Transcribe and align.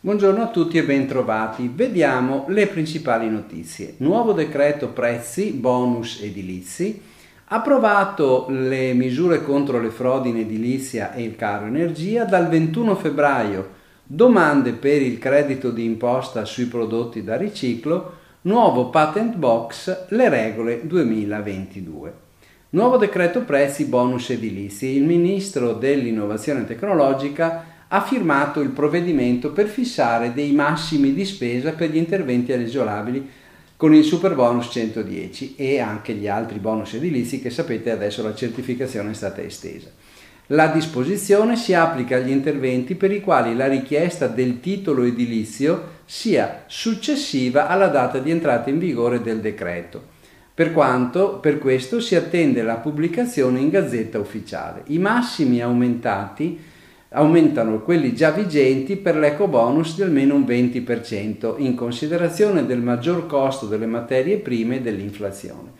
Buongiorno 0.00 0.42
a 0.42 0.48
tutti 0.48 0.78
e 0.78 0.82
bentrovati. 0.82 1.70
Vediamo 1.72 2.46
le 2.48 2.66
principali 2.66 3.30
notizie. 3.30 3.94
Nuovo 3.98 4.32
decreto 4.32 4.88
prezzi, 4.88 5.52
bonus 5.52 6.20
edilizi. 6.22 7.00
Approvato 7.44 8.46
le 8.48 8.94
misure 8.94 9.44
contro 9.44 9.80
le 9.80 9.90
frodi 9.90 10.30
in 10.30 10.38
edilizia 10.38 11.12
e 11.12 11.22
il 11.22 11.36
caro 11.36 11.66
energia. 11.66 12.24
Dal 12.24 12.48
21 12.48 12.96
febbraio 12.96 13.70
domande 14.02 14.72
per 14.72 15.02
il 15.02 15.20
credito 15.20 15.70
di 15.70 15.84
imposta 15.84 16.44
sui 16.44 16.66
prodotti 16.66 17.22
da 17.22 17.36
riciclo. 17.36 18.16
Nuovo 18.42 18.90
patent 18.90 19.36
box, 19.36 20.06
le 20.08 20.28
regole 20.28 20.84
2022. 20.84 22.22
Nuovo 22.74 22.96
decreto 22.96 23.42
prezzi, 23.42 23.84
bonus 23.84 24.30
edilizi. 24.30 24.96
Il 24.96 25.04
ministro 25.04 25.74
dell'innovazione 25.74 26.64
tecnologica 26.64 27.64
ha 27.86 28.02
firmato 28.02 28.60
il 28.60 28.70
provvedimento 28.70 29.52
per 29.52 29.68
fissare 29.68 30.32
dei 30.32 30.50
massimi 30.50 31.14
di 31.14 31.24
spesa 31.24 31.70
per 31.70 31.90
gli 31.90 31.96
interventi 31.96 32.50
eleggiolabili 32.50 33.30
con 33.76 33.94
il 33.94 34.02
super 34.02 34.34
bonus 34.34 34.70
110 34.72 35.54
e 35.54 35.78
anche 35.78 36.14
gli 36.14 36.26
altri 36.26 36.58
bonus 36.58 36.94
edilizi 36.94 37.40
che 37.40 37.50
sapete 37.50 37.92
adesso 37.92 38.24
la 38.24 38.34
certificazione 38.34 39.12
è 39.12 39.14
stata 39.14 39.40
estesa. 39.40 39.90
La 40.48 40.66
disposizione 40.66 41.54
si 41.56 41.74
applica 41.74 42.16
agli 42.16 42.30
interventi 42.30 42.96
per 42.96 43.12
i 43.12 43.20
quali 43.20 43.54
la 43.54 43.68
richiesta 43.68 44.26
del 44.26 44.58
titolo 44.58 45.04
edilizio 45.04 46.00
sia 46.06 46.64
successiva 46.66 47.68
alla 47.68 47.86
data 47.86 48.18
di 48.18 48.32
entrata 48.32 48.68
in 48.68 48.80
vigore 48.80 49.22
del 49.22 49.38
decreto. 49.38 50.13
Per 50.56 50.72
quanto 50.72 51.38
per 51.40 51.58
questo 51.58 51.98
si 51.98 52.14
attende 52.14 52.62
la 52.62 52.76
pubblicazione 52.76 53.58
in 53.58 53.70
Gazzetta 53.70 54.20
Ufficiale. 54.20 54.82
I 54.86 54.98
massimi 54.98 55.60
aumentati 55.60 56.56
aumentano 57.08 57.80
quelli 57.80 58.14
già 58.14 58.30
vigenti 58.30 58.94
per 58.94 59.16
l'eco 59.16 59.48
bonus 59.48 59.96
di 59.96 60.02
almeno 60.02 60.36
un 60.36 60.42
20% 60.42 61.54
in 61.56 61.74
considerazione 61.74 62.66
del 62.66 62.80
maggior 62.80 63.26
costo 63.26 63.66
delle 63.66 63.86
materie 63.86 64.36
prime 64.36 64.76
e 64.76 64.80
dell'inflazione. 64.80 65.72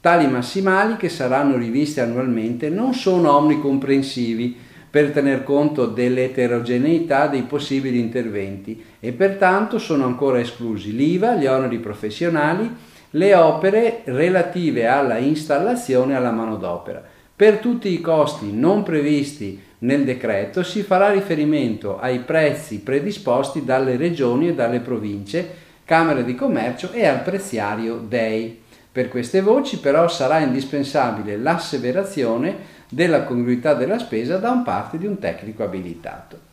Tali 0.00 0.28
massimali, 0.28 0.94
che 0.94 1.08
saranno 1.08 1.56
rivisti 1.56 1.98
annualmente, 1.98 2.68
non 2.68 2.94
sono 2.94 3.34
omnicomprensivi 3.34 4.56
per 4.88 5.10
tener 5.10 5.42
conto 5.42 5.86
dell'eterogeneità 5.86 7.26
dei 7.26 7.42
possibili 7.42 7.98
interventi 7.98 8.80
e 9.00 9.10
pertanto 9.10 9.78
sono 9.78 10.04
ancora 10.04 10.38
esclusi 10.38 10.94
l'IVA, 10.94 11.34
gli 11.34 11.46
oneri 11.46 11.78
professionali, 11.78 12.89
le 13.10 13.34
opere 13.34 14.02
relative 14.04 14.86
alla 14.86 15.18
installazione 15.18 16.12
e 16.12 16.16
alla 16.16 16.30
manodopera. 16.30 17.02
Per 17.34 17.58
tutti 17.58 17.92
i 17.92 18.00
costi 18.00 18.52
non 18.52 18.82
previsti 18.82 19.60
nel 19.78 20.04
decreto 20.04 20.62
si 20.62 20.82
farà 20.82 21.10
riferimento 21.10 21.98
ai 21.98 22.20
prezzi 22.20 22.80
predisposti 22.80 23.64
dalle 23.64 23.96
regioni 23.96 24.48
e 24.48 24.54
dalle 24.54 24.80
province, 24.80 25.68
Camere 25.84 26.24
di 26.24 26.34
Commercio 26.34 26.92
e 26.92 27.06
al 27.06 27.22
preziario 27.22 27.96
DEI. 27.96 28.62
Per 28.92 29.08
queste 29.08 29.40
voci 29.40 29.78
però 29.78 30.06
sarà 30.06 30.38
indispensabile 30.40 31.36
l'asseverazione 31.36 32.78
della 32.88 33.22
congruità 33.24 33.74
della 33.74 33.98
spesa 33.98 34.36
da 34.36 34.52
parte 34.64 34.98
di 34.98 35.06
un 35.06 35.18
tecnico 35.18 35.62
abilitato. 35.62 36.49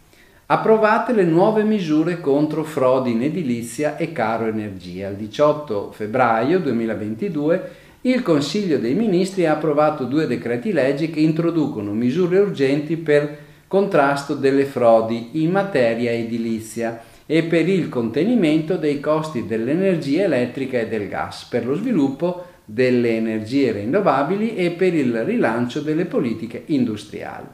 Approvate 0.50 1.12
le 1.12 1.26
nuove 1.26 1.64
misure 1.64 2.22
contro 2.22 2.64
frodi 2.64 3.12
in 3.12 3.22
edilizia 3.22 3.98
e 3.98 4.14
caro 4.14 4.46
energia. 4.46 5.10
Il 5.10 5.18
18 5.18 5.92
febbraio 5.92 6.62
2022 6.62 7.70
il 8.04 8.22
Consiglio 8.22 8.78
dei 8.78 8.94
Ministri 8.94 9.46
ha 9.46 9.52
approvato 9.52 10.06
due 10.06 10.26
decreti 10.26 10.72
legge 10.72 11.10
che 11.10 11.20
introducono 11.20 11.92
misure 11.92 12.40
urgenti 12.40 12.96
per 12.96 13.38
contrasto 13.68 14.36
delle 14.36 14.64
frodi 14.64 15.44
in 15.44 15.52
materia 15.52 16.12
edilizia 16.12 17.02
e 17.26 17.44
per 17.44 17.68
il 17.68 17.90
contenimento 17.90 18.78
dei 18.78 19.02
costi 19.02 19.46
dell'energia 19.46 20.24
elettrica 20.24 20.80
e 20.80 20.88
del 20.88 21.10
gas, 21.10 21.44
per 21.44 21.66
lo 21.66 21.76
sviluppo 21.76 22.46
delle 22.64 23.18
energie 23.18 23.74
rinnovabili 23.74 24.56
e 24.56 24.72
per 24.72 24.94
il 24.94 25.26
rilancio 25.26 25.82
delle 25.82 26.06
politiche 26.06 26.64
industriali. 26.68 27.48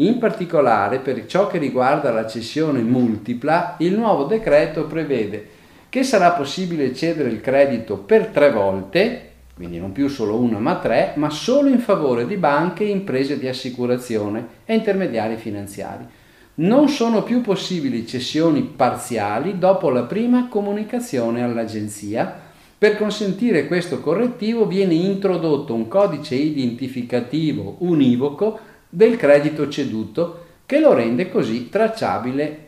In 0.00 0.18
particolare, 0.18 0.98
per 0.98 1.26
ciò 1.26 1.46
che 1.46 1.58
riguarda 1.58 2.10
la 2.10 2.26
cessione 2.26 2.80
multipla, 2.80 3.76
il 3.78 3.94
nuovo 3.94 4.24
decreto 4.24 4.86
prevede 4.86 5.56
che 5.88 6.02
sarà 6.02 6.32
possibile 6.32 6.94
cedere 6.94 7.28
il 7.28 7.40
credito 7.40 7.96
per 7.96 8.26
tre 8.26 8.50
volte 8.50 9.28
quindi 9.58 9.80
non 9.80 9.90
più 9.90 10.06
solo 10.06 10.36
una 10.36 10.60
ma 10.60 10.76
tre, 10.76 11.14
ma 11.16 11.30
solo 11.30 11.68
in 11.68 11.80
favore 11.80 12.28
di 12.28 12.36
banche, 12.36 12.84
imprese 12.84 13.40
di 13.40 13.48
assicurazione 13.48 14.46
e 14.64 14.72
intermediari 14.72 15.34
finanziari. 15.34 16.06
Non 16.60 16.88
sono 16.88 17.24
più 17.24 17.40
possibili 17.40 18.06
cessioni 18.06 18.62
parziali 18.62 19.58
dopo 19.58 19.90
la 19.90 20.04
prima 20.04 20.46
comunicazione 20.46 21.42
all'agenzia. 21.42 22.46
Per 22.78 22.96
consentire 22.96 23.66
questo 23.66 23.98
correttivo 23.98 24.64
viene 24.64 24.94
introdotto 24.94 25.74
un 25.74 25.88
codice 25.88 26.36
identificativo 26.36 27.78
univoco 27.80 28.60
del 28.88 29.16
credito 29.16 29.68
ceduto 29.68 30.46
che 30.66 30.80
lo 30.80 30.92
rende 30.92 31.30
così 31.30 31.68
tracciabile 31.68 32.66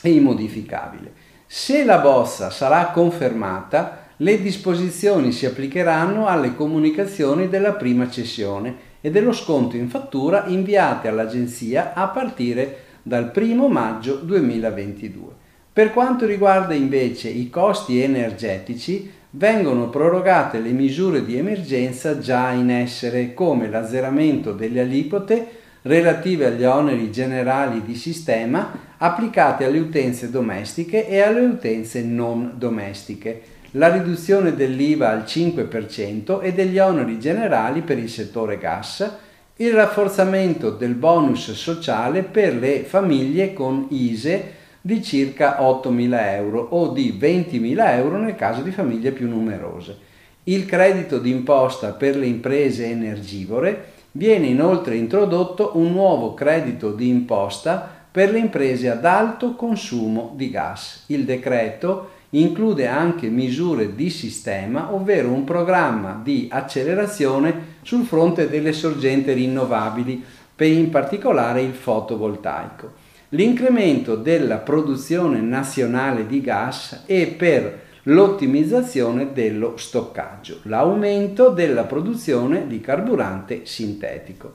e 0.00 0.10
immodificabile. 0.10 1.12
Se 1.46 1.84
la 1.84 1.98
bozza 1.98 2.50
sarà 2.50 2.86
confermata, 2.86 4.06
le 4.18 4.40
disposizioni 4.42 5.32
si 5.32 5.46
applicheranno 5.46 6.26
alle 6.26 6.54
comunicazioni 6.54 7.48
della 7.48 7.72
prima 7.72 8.10
cessione 8.10 8.86
e 9.00 9.10
dello 9.10 9.32
sconto 9.32 9.76
in 9.76 9.88
fattura 9.88 10.46
inviate 10.46 11.08
all'Agenzia 11.08 11.92
a 11.94 12.08
partire 12.08 12.84
dal 13.02 13.32
1 13.34 13.68
maggio 13.68 14.16
2022. 14.16 15.32
Per 15.72 15.92
quanto 15.92 16.26
riguarda 16.26 16.74
invece 16.74 17.28
i 17.28 17.48
costi 17.48 18.02
energetici, 18.02 19.10
vengono 19.30 19.88
prorogate 19.88 20.58
le 20.58 20.70
misure 20.70 21.24
di 21.24 21.36
emergenza 21.36 22.18
già 22.18 22.50
in 22.52 22.70
essere, 22.70 23.34
come 23.34 23.68
l'azzeramento 23.68 24.52
delle 24.52 24.80
aliquote 24.80 25.46
relative 25.82 26.46
agli 26.46 26.64
oneri 26.64 27.10
generali 27.10 27.82
di 27.82 27.94
sistema 27.94 28.86
applicate 28.98 29.64
alle 29.64 29.78
utenze 29.78 30.30
domestiche 30.30 31.06
e 31.06 31.20
alle 31.20 31.40
utenze 31.40 32.02
non 32.02 32.54
domestiche 32.56 33.56
la 33.72 33.92
riduzione 33.92 34.54
dell'IVA 34.54 35.10
al 35.10 35.24
5% 35.24 36.40
e 36.42 36.52
degli 36.52 36.78
oneri 36.78 37.18
generali 37.18 37.82
per 37.82 37.98
il 37.98 38.08
settore 38.08 38.56
gas, 38.56 39.08
il 39.56 39.72
rafforzamento 39.72 40.70
del 40.70 40.94
bonus 40.94 41.52
sociale 41.52 42.22
per 42.22 42.54
le 42.54 42.84
famiglie 42.84 43.52
con 43.52 43.86
ISE 43.90 44.54
di 44.80 45.02
circa 45.02 45.60
8.000 45.60 46.34
euro 46.34 46.60
o 46.70 46.88
di 46.88 47.16
20.000 47.18 47.94
euro 47.96 48.18
nel 48.18 48.34
caso 48.34 48.62
di 48.62 48.70
famiglie 48.70 49.12
più 49.12 49.28
numerose. 49.28 49.96
Il 50.44 50.64
credito 50.66 51.18
d'imposta 51.18 51.92
per 51.92 52.16
le 52.16 52.26
imprese 52.26 52.86
energivore 52.86 53.92
viene 54.12 54.46
inoltre 54.46 54.96
introdotto 54.96 55.72
un 55.74 55.92
nuovo 55.92 56.34
credito 56.34 56.92
d'imposta 56.92 57.96
per 58.10 58.30
le 58.30 58.38
imprese 58.38 58.88
ad 58.88 59.04
alto 59.04 59.54
consumo 59.54 60.32
di 60.34 60.50
gas. 60.50 61.04
Il 61.06 61.24
decreto 61.24 62.16
include 62.30 62.86
anche 62.86 63.28
misure 63.28 63.94
di 63.94 64.10
sistema, 64.10 64.92
ovvero 64.92 65.30
un 65.30 65.44
programma 65.44 66.20
di 66.22 66.48
accelerazione 66.50 67.76
sul 67.82 68.04
fronte 68.04 68.48
delle 68.48 68.72
sorgenti 68.72 69.32
rinnovabili, 69.32 70.24
per 70.54 70.68
in 70.68 70.90
particolare 70.90 71.62
il 71.62 71.72
fotovoltaico, 71.72 72.92
l'incremento 73.30 74.14
della 74.16 74.56
produzione 74.56 75.40
nazionale 75.40 76.26
di 76.26 76.40
gas 76.40 77.02
e 77.06 77.26
per 77.26 77.86
l'ottimizzazione 78.04 79.32
dello 79.32 79.76
stoccaggio, 79.76 80.60
l'aumento 80.62 81.50
della 81.50 81.84
produzione 81.84 82.66
di 82.66 82.80
carburante 82.80 83.62
sintetico. 83.64 84.54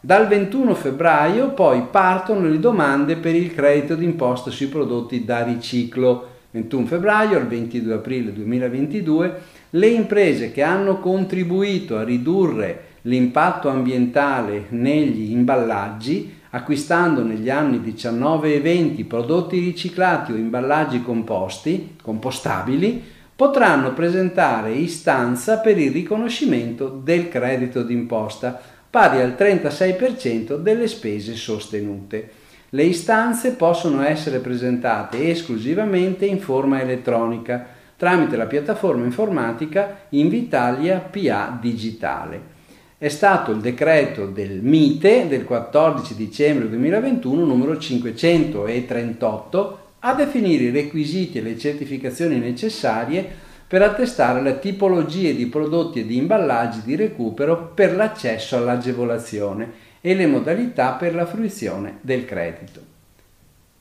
Dal 0.00 0.28
21 0.28 0.74
febbraio 0.74 1.50
poi 1.50 1.82
partono 1.90 2.46
le 2.46 2.58
domande 2.58 3.16
per 3.16 3.34
il 3.34 3.54
credito 3.54 3.94
d'imposta 3.94 4.50
sui 4.50 4.66
prodotti 4.66 5.24
da 5.24 5.42
riciclo 5.42 6.28
21 6.52 6.86
febbraio 6.86 7.36
al 7.36 7.46
22 7.46 7.94
aprile 7.94 8.32
2022, 8.32 9.40
le 9.70 9.86
imprese 9.86 10.50
che 10.50 10.62
hanno 10.62 10.98
contribuito 10.98 11.96
a 11.96 12.02
ridurre 12.02 12.88
l'impatto 13.02 13.68
ambientale 13.68 14.66
negli 14.70 15.30
imballaggi, 15.30 16.39
acquistando 16.50 17.22
negli 17.22 17.50
anni 17.50 17.80
19 17.80 18.54
e 18.54 18.60
20 18.60 19.04
prodotti 19.04 19.58
riciclati 19.58 20.32
o 20.32 20.36
imballaggi 20.36 21.02
composti, 21.02 21.96
compostabili, 22.02 23.02
potranno 23.34 23.92
presentare 23.92 24.72
istanza 24.72 25.58
per 25.58 25.78
il 25.78 25.92
riconoscimento 25.92 26.88
del 26.88 27.28
credito 27.28 27.82
d'imposta, 27.82 28.60
pari 28.90 29.20
al 29.20 29.34
36% 29.38 30.56
delle 30.56 30.88
spese 30.88 31.34
sostenute. 31.36 32.30
Le 32.70 32.82
istanze 32.82 33.52
possono 33.52 34.02
essere 34.02 34.40
presentate 34.40 35.30
esclusivamente 35.30 36.26
in 36.26 36.38
forma 36.38 36.80
elettronica 36.80 37.78
tramite 37.96 38.36
la 38.36 38.46
piattaforma 38.46 39.04
informatica 39.04 40.06
Invitalia 40.10 40.98
PA 40.98 41.58
Digitale. 41.60 42.58
È 43.00 43.08
stato 43.08 43.50
il 43.50 43.60
decreto 43.60 44.26
del 44.26 44.60
MITE 44.60 45.26
del 45.26 45.46
14 45.46 46.14
dicembre 46.14 46.68
2021 46.68 47.46
numero 47.46 47.78
538 47.78 49.78
a 50.00 50.12
definire 50.12 50.64
i 50.64 50.70
requisiti 50.70 51.38
e 51.38 51.40
le 51.40 51.56
certificazioni 51.56 52.38
necessarie 52.38 53.26
per 53.66 53.80
attestare 53.80 54.42
le 54.42 54.58
tipologie 54.58 55.34
di 55.34 55.46
prodotti 55.46 56.00
e 56.00 56.06
di 56.06 56.18
imballaggi 56.18 56.82
di 56.84 56.94
recupero 56.94 57.70
per 57.72 57.96
l'accesso 57.96 58.58
all'agevolazione 58.58 59.72
e 60.02 60.14
le 60.14 60.26
modalità 60.26 60.90
per 60.90 61.14
la 61.14 61.24
fruizione 61.24 62.00
del 62.02 62.26
credito. 62.26 62.82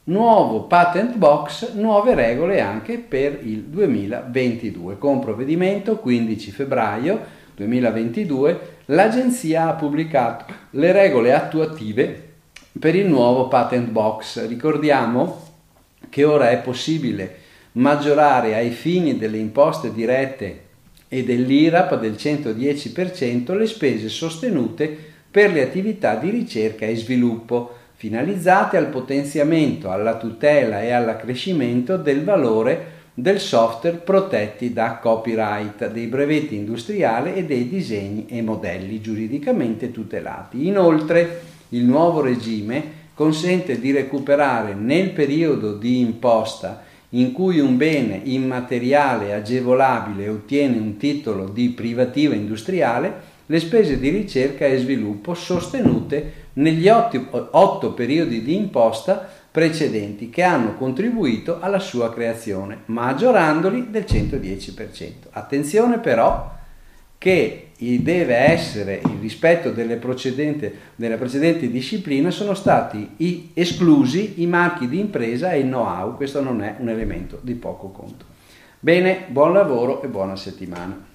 Nuovo 0.05 0.61
patent 0.61 1.17
box, 1.17 1.73
nuove 1.73 2.15
regole 2.15 2.61
anche 2.61 2.97
per 2.97 3.37
il 3.43 3.63
2022. 3.63 4.97
Con 4.97 5.19
provvedimento 5.19 5.97
15 5.97 6.51
febbraio 6.51 7.19
2022 7.55 8.77
l'Agenzia 8.91 9.67
ha 9.67 9.73
pubblicato 9.73 10.45
le 10.71 10.91
regole 10.91 11.33
attuative 11.33 12.27
per 12.79 12.95
il 12.95 13.07
nuovo 13.07 13.47
patent 13.47 13.89
box. 13.89 14.47
Ricordiamo 14.47 15.47
che 16.09 16.23
ora 16.23 16.49
è 16.49 16.59
possibile 16.59 17.37
maggiorare 17.73 18.55
ai 18.55 18.71
fini 18.71 19.17
delle 19.17 19.37
imposte 19.37 19.93
dirette 19.93 20.67
e 21.07 21.23
dell'IRAP 21.23 21.99
del 21.99 22.13
110% 22.13 23.55
le 23.55 23.67
spese 23.67 24.09
sostenute 24.09 24.97
per 25.29 25.51
le 25.51 25.61
attività 25.61 26.15
di 26.15 26.29
ricerca 26.29 26.85
e 26.85 26.95
sviluppo 26.95 27.75
finalizzate 27.93 28.77
al 28.77 28.87
potenziamento, 28.87 29.91
alla 29.91 30.17
tutela 30.17 30.81
e 30.81 30.91
all'accrescimento 30.91 31.97
del 31.97 32.23
valore 32.23 32.98
del 33.21 33.39
software 33.39 33.97
protetti 33.97 34.71
da 34.71 34.97
copyright, 35.01 35.91
dei 35.91 36.07
brevetti 36.07 36.55
industriali 36.55 37.33
e 37.33 37.43
dei 37.43 37.67
disegni 37.67 38.25
e 38.29 38.41
modelli 38.41 39.01
giuridicamente 39.01 39.91
tutelati. 39.91 40.67
Inoltre, 40.67 41.41
il 41.69 41.83
nuovo 41.83 42.21
regime 42.21 42.97
consente 43.13 43.79
di 43.79 43.91
recuperare 43.91 44.73
nel 44.73 45.09
periodo 45.11 45.73
di 45.73 45.99
imposta 45.99 46.83
in 47.09 47.33
cui 47.33 47.59
un 47.59 47.75
bene 47.75 48.21
immateriale 48.23 49.33
agevolabile 49.33 50.29
ottiene 50.29 50.77
un 50.77 50.95
titolo 50.95 51.49
di 51.49 51.69
privativa 51.69 52.35
industriale 52.35 53.37
le 53.47 53.59
spese 53.59 53.99
di 53.99 54.09
ricerca 54.09 54.65
e 54.65 54.77
sviluppo 54.77 55.33
sostenute 55.33 56.33
negli 56.53 56.87
otto, 56.87 57.93
periodi 57.93 58.43
di 58.43 58.55
imposta 58.55 59.27
precedenti 59.51 60.29
che 60.29 60.43
hanno 60.43 60.75
contribuito 60.75 61.59
alla 61.59 61.79
sua 61.79 62.13
creazione, 62.13 62.83
maggiorandoli 62.85 63.89
del 63.89 64.05
110%. 64.07 65.11
Attenzione 65.31 65.99
però 65.99 66.57
che 67.17 67.71
deve 67.77 68.35
essere 68.35 69.01
il 69.03 69.17
rispetto 69.19 69.71
delle 69.71 69.97
precedenti, 69.97 70.71
delle 70.95 71.17
precedenti 71.17 71.69
discipline 71.69 72.31
sono 72.31 72.53
stati 72.53 73.51
esclusi 73.53 74.41
i 74.41 74.47
marchi 74.47 74.87
di 74.87 74.99
impresa 74.99 75.51
e 75.51 75.59
il 75.59 75.65
know-how, 75.65 76.15
questo 76.15 76.41
non 76.41 76.61
è 76.61 76.75
un 76.77 76.89
elemento 76.89 77.39
di 77.41 77.55
poco 77.55 77.89
conto. 77.89 78.25
Bene, 78.79 79.25
buon 79.27 79.51
lavoro 79.53 80.01
e 80.01 80.07
buona 80.07 80.37
settimana. 80.37 81.07